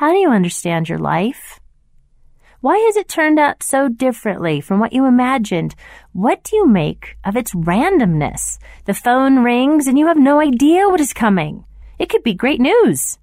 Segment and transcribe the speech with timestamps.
[0.00, 1.60] How do you understand your life?
[2.62, 5.74] Why has it turned out so differently from what you imagined?
[6.14, 8.58] What do you make of its randomness?
[8.86, 11.66] The phone rings and you have no idea what is coming.
[11.98, 13.18] It could be great news.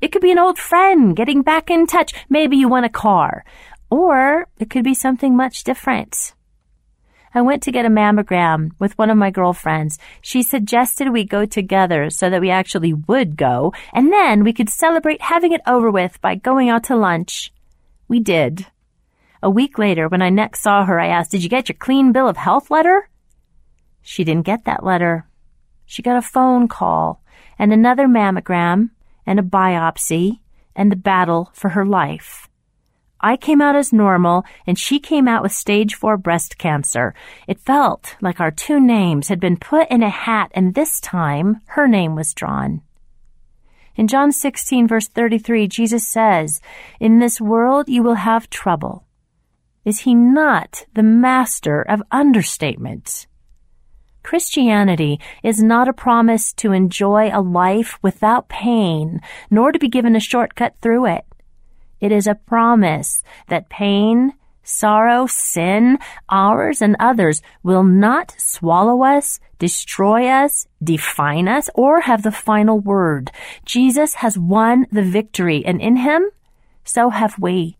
[0.00, 2.14] It could be an old friend getting back in touch.
[2.30, 3.44] Maybe you want a car.
[3.90, 6.32] Or it could be something much different.
[7.34, 9.98] I went to get a mammogram with one of my girlfriends.
[10.22, 14.70] She suggested we go together so that we actually would go, and then we could
[14.70, 17.52] celebrate having it over with by going out to lunch.
[18.08, 18.66] We did.
[19.42, 22.12] A week later, when I next saw her, I asked, Did you get your clean
[22.12, 23.08] bill of health letter?
[24.00, 25.28] She didn't get that letter.
[25.84, 27.22] She got a phone call
[27.58, 28.90] and another mammogram
[29.26, 30.40] and a biopsy
[30.74, 32.48] and the battle for her life.
[33.20, 37.14] I came out as normal and she came out with stage four breast cancer.
[37.46, 41.60] It felt like our two names had been put in a hat and this time
[41.66, 42.82] her name was drawn.
[43.96, 46.60] In John 16 verse 33, Jesus says,
[47.00, 49.04] In this world you will have trouble.
[49.86, 53.26] Is he not the master of understatement?
[54.22, 59.20] Christianity is not a promise to enjoy a life without pain,
[59.50, 61.24] nor to be given a shortcut through it.
[62.00, 69.40] It is a promise that pain, sorrow, sin, ours and others will not swallow us,
[69.58, 73.30] destroy us, define us, or have the final word.
[73.64, 76.30] Jesus has won the victory, and in him,
[76.84, 77.76] so have we.